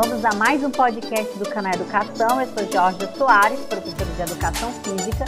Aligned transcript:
Vamos 0.00 0.24
a 0.24 0.30
mais 0.38 0.62
um 0.62 0.70
podcast 0.70 1.36
do 1.40 1.50
canal 1.50 1.72
Educação. 1.74 2.40
Eu 2.40 2.46
sou 2.46 2.70
Jorge 2.70 3.04
Soares, 3.16 3.66
professora 3.66 4.08
de 4.14 4.22
Educação 4.30 4.70
Física, 4.84 5.24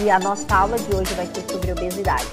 e 0.00 0.08
a 0.08 0.20
nossa 0.20 0.46
aula 0.56 0.76
de 0.76 0.94
hoje 0.94 1.12
vai 1.14 1.26
ser 1.26 1.40
sobre 1.50 1.72
obesidade. 1.72 2.30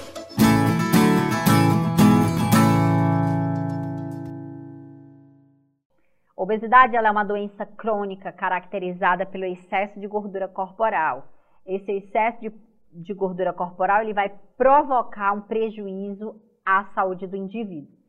Obesidade 6.36 6.94
é 6.94 7.10
uma 7.10 7.24
doença 7.24 7.66
crônica 7.66 8.30
caracterizada 8.30 9.26
pelo 9.26 9.46
excesso 9.46 9.98
de 9.98 10.06
gordura 10.06 10.46
corporal. 10.46 11.26
Esse 11.66 11.90
excesso 11.90 12.40
de, 12.40 12.52
de 12.92 13.12
gordura 13.12 13.52
corporal 13.52 14.02
ele 14.02 14.14
vai 14.14 14.32
provocar 14.56 15.32
um 15.32 15.40
prejuízo 15.40 16.40
à 16.64 16.84
saúde 16.94 17.26
do 17.26 17.34
indivíduo. 17.34 17.99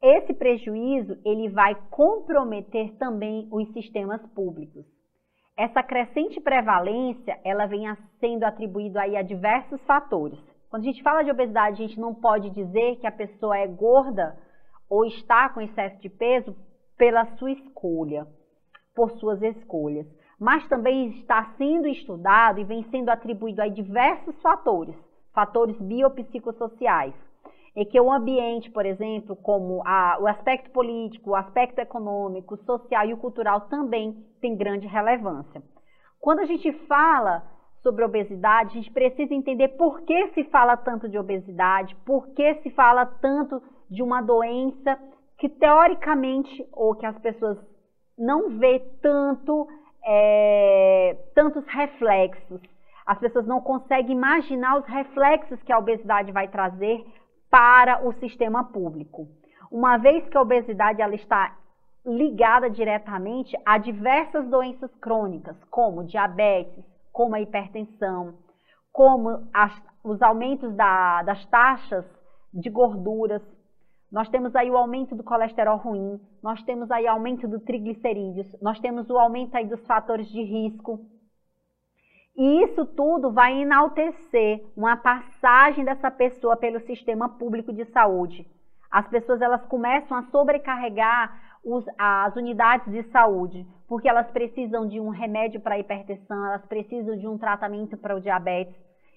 Esse 0.00 0.32
prejuízo 0.32 1.18
ele 1.24 1.48
vai 1.48 1.74
comprometer 1.90 2.96
também 2.98 3.48
os 3.50 3.68
sistemas 3.72 4.24
públicos. 4.28 4.86
Essa 5.56 5.82
crescente 5.82 6.40
prevalência, 6.40 7.36
ela 7.44 7.66
vem 7.66 7.84
sendo 8.20 8.44
atribuída 8.44 9.02
aí 9.02 9.16
a 9.16 9.22
diversos 9.22 9.80
fatores. 9.82 10.38
Quando 10.70 10.82
a 10.82 10.86
gente 10.86 11.02
fala 11.02 11.24
de 11.24 11.32
obesidade, 11.32 11.82
a 11.82 11.86
gente 11.86 11.98
não 11.98 12.14
pode 12.14 12.48
dizer 12.50 12.96
que 13.00 13.08
a 13.08 13.12
pessoa 13.12 13.58
é 13.58 13.66
gorda 13.66 14.38
ou 14.88 15.04
está 15.04 15.48
com 15.48 15.60
excesso 15.60 16.00
de 16.00 16.08
peso 16.08 16.54
pela 16.96 17.26
sua 17.36 17.50
escolha, 17.50 18.24
por 18.94 19.10
suas 19.18 19.42
escolhas, 19.42 20.06
mas 20.38 20.66
também 20.68 21.08
está 21.08 21.54
sendo 21.58 21.88
estudado 21.88 22.60
e 22.60 22.64
vem 22.64 22.84
sendo 22.90 23.08
atribuído 23.08 23.60
a 23.60 23.66
diversos 23.66 24.40
fatores, 24.40 24.94
fatores 25.34 25.76
biopsicossociais 25.80 27.14
é 27.80 27.84
que 27.84 28.00
o 28.00 28.10
ambiente, 28.10 28.68
por 28.72 28.84
exemplo, 28.84 29.36
como 29.36 29.82
a, 29.86 30.18
o 30.20 30.26
aspecto 30.26 30.68
político, 30.70 31.30
o 31.30 31.36
aspecto 31.36 31.78
econômico, 31.78 32.56
social 32.64 33.06
e 33.06 33.14
o 33.14 33.16
cultural 33.16 33.60
também 33.62 34.26
tem 34.40 34.56
grande 34.56 34.88
relevância. 34.88 35.62
Quando 36.20 36.40
a 36.40 36.44
gente 36.44 36.72
fala 36.88 37.44
sobre 37.80 38.04
obesidade, 38.04 38.70
a 38.70 38.74
gente 38.74 38.90
precisa 38.90 39.32
entender 39.32 39.68
por 39.68 40.00
que 40.00 40.26
se 40.30 40.42
fala 40.50 40.76
tanto 40.76 41.08
de 41.08 41.16
obesidade, 41.16 41.94
por 42.04 42.26
que 42.30 42.56
se 42.62 42.70
fala 42.70 43.06
tanto 43.06 43.62
de 43.88 44.02
uma 44.02 44.20
doença 44.20 44.98
que 45.38 45.48
teoricamente, 45.48 46.68
ou 46.72 46.96
que 46.96 47.06
as 47.06 47.16
pessoas 47.20 47.56
não 48.18 48.58
vê 48.58 48.80
tanto, 49.00 49.68
é, 50.04 51.16
tantos 51.32 51.64
reflexos. 51.68 52.60
As 53.06 53.20
pessoas 53.20 53.46
não 53.46 53.60
conseguem 53.60 54.16
imaginar 54.16 54.78
os 54.78 54.86
reflexos 54.86 55.62
que 55.62 55.72
a 55.72 55.78
obesidade 55.78 56.32
vai 56.32 56.48
trazer 56.48 57.06
para 57.50 58.06
o 58.06 58.12
sistema 58.14 58.64
público. 58.64 59.28
Uma 59.70 59.96
vez 59.96 60.28
que 60.28 60.36
a 60.36 60.42
obesidade 60.42 61.02
ela 61.02 61.14
está 61.14 61.56
ligada 62.04 62.70
diretamente 62.70 63.56
a 63.64 63.76
diversas 63.76 64.48
doenças 64.48 64.94
crônicas, 64.96 65.56
como 65.64 66.04
diabetes, 66.04 66.84
como 67.12 67.34
a 67.34 67.40
hipertensão, 67.40 68.34
como 68.92 69.46
as, 69.52 69.72
os 70.02 70.22
aumentos 70.22 70.74
da, 70.74 71.22
das 71.22 71.44
taxas 71.46 72.04
de 72.52 72.70
gorduras. 72.70 73.42
Nós 74.10 74.28
temos 74.30 74.56
aí 74.56 74.70
o 74.70 74.76
aumento 74.76 75.14
do 75.14 75.22
colesterol 75.22 75.76
ruim, 75.76 76.18
nós 76.42 76.62
temos 76.62 76.90
aí 76.90 77.06
aumento 77.06 77.46
do 77.46 77.60
triglicerídeos, 77.60 78.46
nós 78.62 78.80
temos 78.80 79.10
o 79.10 79.18
aumento 79.18 79.54
aí 79.54 79.66
dos 79.66 79.84
fatores 79.86 80.28
de 80.28 80.42
risco 80.42 80.98
e 82.38 82.62
isso 82.62 82.86
tudo 82.86 83.32
vai 83.32 83.62
enaltecer 83.62 84.64
uma 84.76 84.96
passagem 84.96 85.84
dessa 85.84 86.08
pessoa 86.08 86.56
pelo 86.56 86.78
sistema 86.78 87.28
público 87.28 87.72
de 87.72 87.84
saúde. 87.86 88.46
As 88.88 89.08
pessoas 89.08 89.42
elas 89.42 89.66
começam 89.66 90.16
a 90.16 90.22
sobrecarregar 90.30 91.58
os, 91.64 91.84
as 91.98 92.36
unidades 92.36 92.92
de 92.92 93.02
saúde, 93.10 93.66
porque 93.88 94.08
elas 94.08 94.30
precisam 94.30 94.86
de 94.86 95.00
um 95.00 95.08
remédio 95.08 95.60
para 95.60 95.74
a 95.74 95.78
hipertensão, 95.80 96.46
elas 96.46 96.64
precisam 96.66 97.16
de 97.16 97.26
um 97.26 97.36
tratamento 97.36 97.96
para 97.96 98.14
o 98.14 98.20
diabetes, 98.20 98.76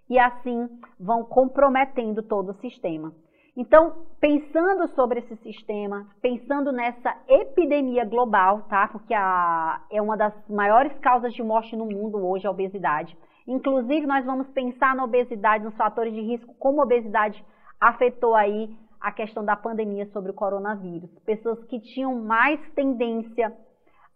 e 0.10 0.18
assim 0.18 0.68
vão 1.00 1.24
comprometendo 1.24 2.24
todo 2.24 2.50
o 2.50 2.60
sistema. 2.60 3.14
Então, 3.56 4.06
pensando 4.20 4.88
sobre 4.96 5.20
esse 5.20 5.36
sistema, 5.38 6.08
pensando 6.22 6.72
nessa 6.72 7.14
epidemia 7.28 8.06
global, 8.06 8.62
tá? 8.70 8.88
Porque 8.88 9.14
a, 9.14 9.82
é 9.92 10.02
uma 10.02 10.16
das 10.16 10.34
maiores 10.50 10.98
causas 11.00 11.34
de 11.34 11.44
morte 11.44 11.76
no 11.76 11.86
mundo 11.86 12.26
hoje 12.26 12.48
a 12.48 12.52
obesidade. 12.52 13.18
Inclusive, 13.46 14.08
nós 14.08 14.26
vamos 14.26 14.48
pensar 14.52 14.96
na 14.96 15.04
obesidade, 15.04 15.66
nos 15.66 15.76
fatores 15.76 16.14
de 16.14 16.22
risco, 16.22 16.54
como 16.58 16.80
a 16.80 16.86
obesidade 16.86 17.44
afetou 17.80 18.36
aí 18.36 18.74
a 19.02 19.12
questão 19.12 19.44
da 19.44 19.56
pandemia 19.56 20.06
sobre 20.14 20.32
o 20.32 20.36
coronavírus. 20.36 21.10
Pessoas 21.26 21.62
que 21.66 21.80
tinham 21.80 22.24
mais 22.24 22.60
tendência 22.74 23.52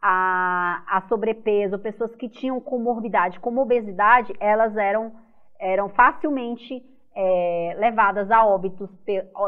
a, 0.02 0.84
a 0.88 1.02
sobrepeso, 1.10 1.80
pessoas 1.80 2.16
que 2.16 2.30
tinham 2.30 2.62
comorbidade, 2.62 3.40
como 3.40 3.62
obesidade, 3.62 4.34
elas 4.40 4.78
eram, 4.78 5.12
eram 5.60 5.90
facilmente 5.90 6.95
é, 7.16 7.76
levadas 7.80 8.30
a 8.30 8.46
óbito, 8.46 8.90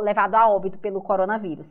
levado 0.01 0.35
a 0.35 0.47
óbito 0.47 0.77
pelo 0.79 1.01
coronavírus. 1.01 1.67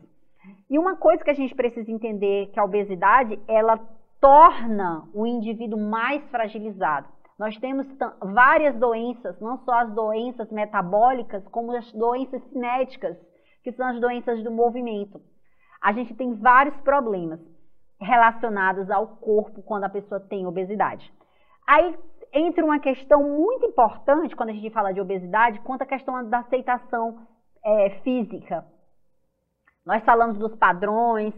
E 0.69 0.77
uma 0.77 0.95
coisa 0.95 1.23
que 1.23 1.31
a 1.31 1.35
gente 1.35 1.55
precisa 1.55 1.91
entender 1.91 2.47
que 2.47 2.59
a 2.59 2.63
obesidade 2.63 3.39
ela 3.47 3.79
torna 4.19 5.07
o 5.13 5.25
indivíduo 5.25 5.79
mais 5.79 6.23
fragilizado. 6.29 7.07
Nós 7.37 7.55
temos 7.57 7.87
várias 8.21 8.75
doenças, 8.77 9.39
não 9.39 9.57
só 9.59 9.71
as 9.79 9.93
doenças 9.93 10.51
metabólicas, 10.51 11.47
como 11.49 11.71
as 11.71 11.91
doenças 11.93 12.41
cinéticas, 12.49 13.15
que 13.63 13.71
são 13.71 13.87
as 13.87 13.99
doenças 13.99 14.43
do 14.43 14.51
movimento. 14.51 15.21
A 15.81 15.91
gente 15.93 16.15
tem 16.15 16.33
vários 16.33 16.75
problemas 16.81 17.39
relacionados 17.99 18.89
ao 18.89 19.07
corpo 19.17 19.61
quando 19.61 19.83
a 19.83 19.89
pessoa 19.89 20.19
tem 20.19 20.47
obesidade. 20.47 21.11
Aí 21.67 21.95
entra 22.33 22.63
uma 22.63 22.79
questão 22.79 23.23
muito 23.23 23.65
importante 23.65 24.35
quando 24.35 24.49
a 24.49 24.53
gente 24.53 24.69
fala 24.69 24.93
de 24.93 25.01
obesidade, 25.01 25.59
quanto 25.61 25.81
à 25.83 25.85
questão 25.85 26.27
da 26.29 26.39
aceitação 26.39 27.19
é, 27.63 27.89
física. 28.01 28.65
Nós 29.85 30.03
falamos 30.03 30.37
dos 30.37 30.55
padrões, 30.55 31.33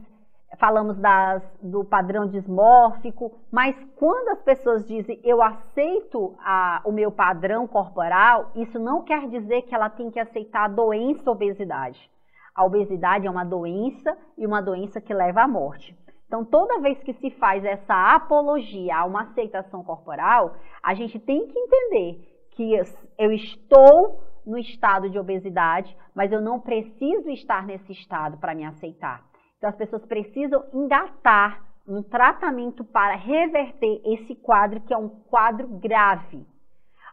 falamos 0.58 0.98
das, 0.98 1.44
do 1.62 1.84
padrão 1.84 2.28
dismórfico, 2.28 3.32
mas 3.52 3.76
quando 3.96 4.30
as 4.30 4.42
pessoas 4.42 4.86
dizem 4.88 5.20
eu 5.24 5.42
aceito 5.42 6.36
a, 6.40 6.82
o 6.86 6.92
meu 6.92 7.12
padrão 7.12 7.68
corporal, 7.68 8.52
isso 8.56 8.80
não 8.80 9.04
quer 9.04 9.28
dizer 9.28 9.64
que 9.64 9.76
ela 9.76 9.90
tem 9.90 10.10
que 10.10 10.20
aceitar 10.20 10.66
a 10.66 10.68
doença 10.68 11.30
obesidade. 11.30 12.10
A 12.56 12.66
obesidade 12.66 13.28
é 13.28 13.32
uma 13.32 13.46
doença 13.46 14.18
e 14.38 14.46
uma 14.46 14.62
doença 14.62 15.00
que 15.00 15.14
leva 15.14 15.44
à 15.44 15.48
morte. 15.48 15.96
Então, 16.30 16.46
toda 16.46 16.80
vez 16.80 17.02
que 17.02 17.12
se 17.14 17.32
faz 17.32 17.66
essa 17.66 18.14
apologia 18.14 18.98
a 18.98 19.04
uma 19.04 19.24
aceitação 19.24 19.84
corporal, 19.84 20.54
a 20.84 20.94
gente 20.94 21.18
tem 21.18 21.48
que 21.48 21.58
entender 21.58 22.24
que 22.52 22.72
eu 23.18 23.32
estou 23.32 24.24
no 24.46 24.56
estado 24.60 25.10
de 25.10 25.18
obesidade, 25.18 25.98
mas 26.14 26.32
eu 26.32 26.40
não 26.40 26.60
preciso 26.60 27.32
estar 27.32 27.66
nesse 27.66 27.92
estado 27.94 28.38
para 28.38 28.54
me 28.54 28.64
aceitar. 28.64 29.26
Então, 29.58 29.72
as 29.72 29.76
pessoas 29.76 30.06
precisam 30.06 30.64
engatar 30.72 31.66
um 31.88 32.04
tratamento 32.04 32.84
para 32.84 33.16
reverter 33.16 34.00
esse 34.06 34.36
quadro, 34.36 34.82
que 34.82 34.94
é 34.94 34.98
um 34.98 35.10
quadro 35.10 35.68
grave. 35.68 36.46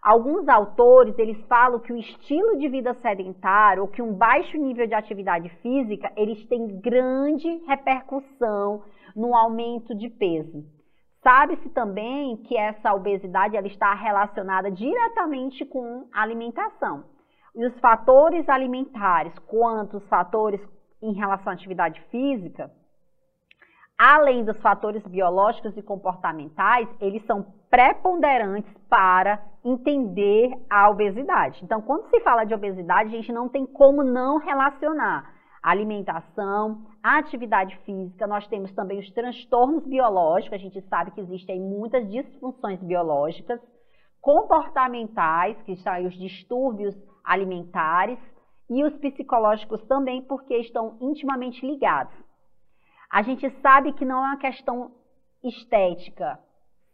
Alguns 0.06 0.48
autores, 0.48 1.18
eles 1.18 1.36
falam 1.48 1.80
que 1.80 1.92
o 1.92 1.96
estilo 1.96 2.58
de 2.58 2.68
vida 2.68 2.94
sedentário 3.02 3.82
ou 3.82 3.88
que 3.88 4.00
um 4.00 4.14
baixo 4.14 4.56
nível 4.56 4.86
de 4.86 4.94
atividade 4.94 5.48
física, 5.60 6.12
eles 6.16 6.46
têm 6.46 6.80
grande 6.80 7.48
repercussão 7.66 8.84
no 9.16 9.34
aumento 9.34 9.96
de 9.96 10.08
peso. 10.08 10.62
Sabe-se 11.24 11.68
também 11.70 12.36
que 12.36 12.56
essa 12.56 12.94
obesidade 12.94 13.56
ela 13.56 13.66
está 13.66 13.92
relacionada 13.94 14.70
diretamente 14.70 15.64
com 15.64 16.06
a 16.12 16.22
alimentação. 16.22 17.02
E 17.56 17.66
os 17.66 17.76
fatores 17.80 18.48
alimentares, 18.48 19.36
quanto 19.40 19.96
os 19.96 20.08
fatores 20.08 20.60
em 21.02 21.14
relação 21.14 21.50
à 21.50 21.54
atividade 21.56 22.00
física, 22.12 22.70
além 24.06 24.44
dos 24.44 24.56
fatores 24.58 25.04
biológicos 25.04 25.76
e 25.76 25.82
comportamentais, 25.82 26.88
eles 27.00 27.24
são 27.26 27.44
preponderantes 27.68 28.72
para 28.88 29.42
entender 29.64 30.52
a 30.70 30.88
obesidade. 30.88 31.58
Então, 31.64 31.82
quando 31.82 32.08
se 32.08 32.20
fala 32.20 32.44
de 32.44 32.54
obesidade, 32.54 33.08
a 33.08 33.16
gente 33.16 33.32
não 33.32 33.48
tem 33.48 33.66
como 33.66 34.04
não 34.04 34.38
relacionar 34.38 35.34
alimentação, 35.60 36.86
atividade 37.02 37.76
física, 37.78 38.28
nós 38.28 38.46
temos 38.46 38.72
também 38.72 39.00
os 39.00 39.10
transtornos 39.10 39.84
biológicos, 39.84 40.54
a 40.54 40.62
gente 40.62 40.80
sabe 40.82 41.10
que 41.10 41.20
existem 41.20 41.60
muitas 41.60 42.08
disfunções 42.08 42.80
biológicas, 42.80 43.60
comportamentais, 44.20 45.60
que 45.62 45.74
são 45.78 46.06
os 46.06 46.14
distúrbios 46.14 46.94
alimentares, 47.24 48.20
e 48.70 48.84
os 48.84 48.96
psicológicos 48.98 49.82
também, 49.86 50.22
porque 50.22 50.56
estão 50.58 50.96
intimamente 51.00 51.66
ligados. 51.66 52.25
A 53.10 53.22
gente 53.22 53.48
sabe 53.60 53.92
que 53.92 54.04
não 54.04 54.18
é 54.18 54.28
uma 54.28 54.38
questão 54.38 54.90
estética. 55.42 56.38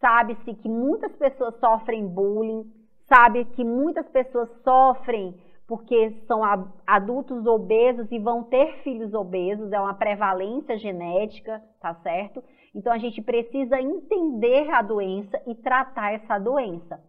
Sabe-se 0.01 0.55
que 0.55 0.69
muitas 0.69 1.15
pessoas 1.17 1.59
sofrem 1.61 2.07
bullying, 2.07 2.65
sabe 3.09 3.45
que 3.45 3.65
muitas 3.65 4.09
pessoas 4.09 4.49
sofrem 4.63 5.35
porque 5.67 6.11
são 6.27 6.43
adultos 6.87 7.47
obesos 7.47 8.11
e 8.11 8.19
vão 8.19 8.45
ter 8.45 8.83
filhos 8.83 9.15
obesos, 9.15 9.73
é 9.73 9.81
uma 9.81 9.95
prevalência 9.95 10.77
genética, 10.77 11.63
tá 11.81 11.95
certo? 12.03 12.43
Então 12.75 12.93
a 12.93 12.99
gente 12.99 13.23
precisa 13.23 13.81
entender 13.81 14.69
a 14.71 14.83
doença 14.83 15.41
e 15.47 15.55
tratar 15.55 16.13
essa 16.13 16.39
doença, 16.39 17.01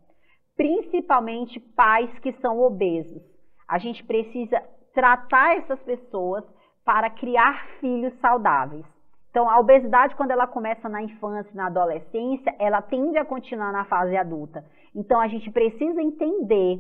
principalmente 0.56 1.60
pais 1.60 2.10
que 2.20 2.32
são 2.34 2.60
obesos. 2.62 3.22
A 3.68 3.80
gente 3.80 4.04
precisa 4.06 4.62
tratar 4.94 5.58
essas 5.58 5.82
pessoas 5.84 6.46
para 6.86 7.10
criar 7.10 7.68
filhos 7.80 8.14
saudáveis. 8.20 8.86
Então, 9.34 9.50
a 9.50 9.60
obesidade, 9.60 10.16
quando 10.16 10.30
ela 10.30 10.46
começa 10.46 10.88
na 10.88 11.02
infância, 11.02 11.52
na 11.56 11.66
adolescência, 11.66 12.56
ela 12.60 12.84
tende 12.84 13.18
a 13.18 13.26
continuar 13.26 13.72
na 13.72 13.84
fase 13.84 14.16
adulta. 14.16 14.64
Então, 14.96 15.20
a 15.20 15.28
gente 15.28 15.50
precisa 15.50 16.00
entender 16.04 16.80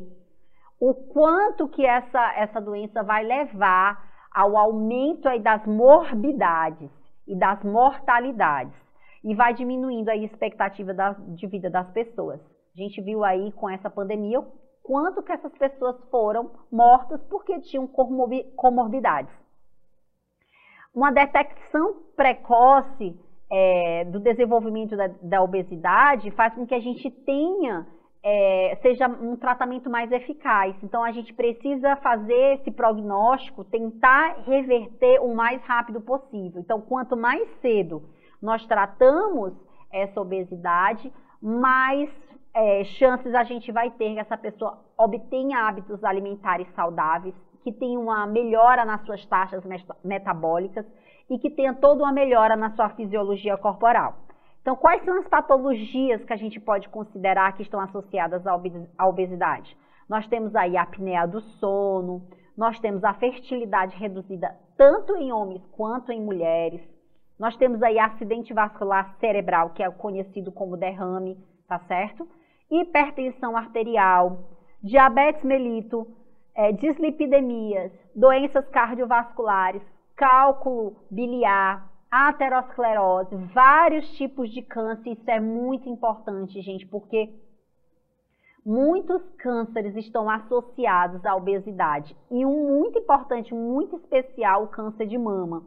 o 0.79 0.93
quanto 0.93 1.67
que 1.67 1.83
essa, 1.83 2.33
essa 2.35 2.61
doença 2.61 3.01
vai 3.01 3.23
levar 3.23 4.07
ao 4.31 4.55
aumento 4.55 5.27
aí 5.27 5.39
das 5.39 5.65
morbidades 5.65 6.91
e 7.27 7.35
das 7.35 7.63
mortalidades. 7.63 8.75
E 9.23 9.33
vai 9.33 9.55
diminuindo 9.55 10.09
a 10.09 10.15
expectativa 10.15 10.93
da, 10.93 11.13
de 11.13 11.47
vida 11.47 11.71
das 11.71 11.89
pessoas. 11.89 12.39
A 12.39 12.79
gente 12.79 13.01
viu 13.01 13.23
aí 13.23 13.51
com 13.53 13.67
essa 13.67 13.89
pandemia 13.89 14.39
quanto 14.83 15.23
que 15.23 15.31
essas 15.31 15.57
pessoas 15.57 15.99
foram 16.11 16.51
mortas 16.71 17.19
porque 17.31 17.59
tinham 17.61 17.87
comorbidades. 17.87 19.42
Uma 20.93 21.11
detecção 21.11 21.95
precoce 22.15 23.19
é, 23.51 24.05
do 24.05 24.19
desenvolvimento 24.19 24.95
da, 24.95 25.07
da, 25.21 25.41
obesidade 25.41 26.29
faz 26.31 26.53
com 26.53 26.67
que 26.67 26.75
a 26.75 26.79
gente 26.79 27.09
tenha, 27.09 27.87
é, 28.23 28.77
seja 28.81 29.07
um 29.07 29.35
tratamento 29.35 29.89
mais 29.89 30.11
eficaz. 30.11 30.75
Então, 30.83 31.03
a 31.03 31.11
gente 31.11 31.33
precisa 31.33 31.95
fazer 31.97 32.59
esse 32.59 32.71
prognóstico, 32.71 33.63
tentar 33.63 34.43
reverter 34.45 35.19
o 35.19 35.33
mais 35.35 35.61
rápido 35.63 35.99
possível. 35.99 36.61
Então, 36.61 36.79
quanto 36.81 37.17
mais 37.17 37.47
cedo 37.59 38.03
nós 38.41 38.65
tratamos 38.67 39.53
essa 39.91 40.21
obesidade, 40.21 41.11
mais 41.41 42.09
é, 42.53 42.83
chances 42.83 43.33
a 43.33 43.43
gente 43.43 43.71
vai 43.71 43.89
ter 43.91 44.13
que 44.13 44.19
essa 44.19 44.37
pessoa 44.37 44.79
obtenha 44.97 45.67
hábitos 45.67 46.03
alimentares 46.03 46.67
saudáveis, 46.75 47.33
que 47.63 47.71
tenha 47.71 47.99
uma 47.99 48.27
melhora 48.27 48.85
nas 48.85 49.01
suas 49.05 49.25
taxas 49.25 49.63
metabólicas 50.03 50.85
e 51.29 51.39
que 51.39 51.49
tenha 51.49 51.73
toda 51.73 52.03
uma 52.03 52.11
melhora 52.11 52.55
na 52.55 52.71
sua 52.71 52.89
fisiologia 52.89 53.57
corporal. 53.57 54.15
Então, 54.61 54.75
quais 54.75 55.03
são 55.03 55.17
as 55.19 55.27
patologias 55.27 56.23
que 56.23 56.33
a 56.33 56.37
gente 56.37 56.59
pode 56.59 56.87
considerar 56.89 57.53
que 57.53 57.63
estão 57.63 57.79
associadas 57.79 58.45
à 58.45 59.07
obesidade? 59.07 59.75
Nós 60.07 60.27
temos 60.27 60.55
aí 60.55 60.77
a 60.77 60.83
apneia 60.83 61.25
do 61.25 61.41
sono, 61.41 62.21
nós 62.57 62.79
temos 62.79 63.03
a 63.03 63.13
fertilidade 63.13 63.95
reduzida 63.97 64.55
tanto 64.77 65.15
em 65.15 65.31
homens 65.31 65.65
quanto 65.75 66.11
em 66.11 66.21
mulheres, 66.21 66.81
nós 67.39 67.55
temos 67.57 67.81
aí 67.81 67.99
acidente 67.99 68.53
vascular 68.53 69.15
cerebral, 69.19 69.71
que 69.71 69.83
é 69.83 69.89
conhecido 69.89 70.51
como 70.51 70.77
derrame, 70.77 71.37
tá 71.67 71.79
certo? 71.87 72.27
Hipertensão 72.69 73.57
arterial, 73.57 74.39
diabetes 74.81 75.43
melito, 75.43 76.07
é, 76.55 76.71
dislipidemias, 76.71 77.91
doenças 78.15 78.67
cardiovasculares, 78.69 79.81
cálculo 80.15 80.95
biliar, 81.09 81.91
aterosclerose, 82.09 83.35
vários 83.53 84.07
tipos 84.17 84.51
de 84.51 84.61
câncer. 84.61 85.13
Isso 85.13 85.29
é 85.29 85.39
muito 85.39 85.89
importante, 85.89 86.61
gente, 86.61 86.85
porque 86.85 87.33
muitos 88.63 89.21
cânceres 89.37 89.95
estão 89.95 90.29
associados 90.29 91.25
à 91.25 91.35
obesidade. 91.35 92.15
E 92.29 92.45
um 92.45 92.77
muito 92.77 92.99
importante, 92.99 93.53
muito 93.53 93.95
especial, 93.95 94.63
o 94.63 94.67
câncer 94.67 95.07
de 95.07 95.17
mama. 95.17 95.63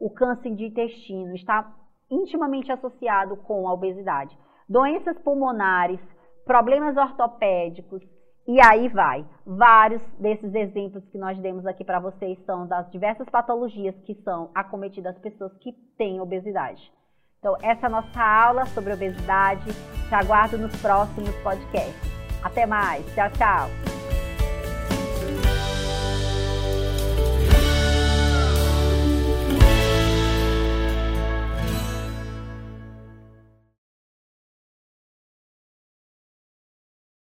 O 0.00 0.10
câncer 0.10 0.54
de 0.54 0.64
intestino 0.64 1.34
está 1.34 1.70
intimamente 2.10 2.72
associado 2.72 3.36
com 3.36 3.68
a 3.68 3.72
obesidade. 3.72 4.36
Doenças 4.68 5.18
pulmonares, 5.18 6.00
problemas 6.44 6.96
ortopédicos, 6.96 8.02
e 8.46 8.60
aí 8.60 8.88
vai. 8.88 9.24
Vários 9.46 10.02
desses 10.18 10.54
exemplos 10.54 11.04
que 11.10 11.18
nós 11.18 11.38
demos 11.38 11.66
aqui 11.66 11.84
para 11.84 12.00
vocês 12.00 12.38
são 12.44 12.66
das 12.66 12.90
diversas 12.90 13.28
patologias 13.28 13.94
que 14.04 14.14
são 14.22 14.50
acometidas 14.54 15.14
as 15.14 15.22
pessoas 15.22 15.52
que 15.58 15.72
têm 15.96 16.20
obesidade. 16.20 16.92
Então, 17.38 17.56
essa 17.60 17.86
é 17.86 17.86
a 17.86 17.90
nossa 17.90 18.20
aula 18.20 18.66
sobre 18.66 18.92
obesidade. 18.92 19.64
Te 20.08 20.14
aguardo 20.14 20.56
nos 20.58 20.74
próximos 20.80 21.34
podcasts. 21.42 22.12
Até 22.42 22.66
mais. 22.66 23.04
Tchau, 23.14 23.30
tchau. 23.30 23.91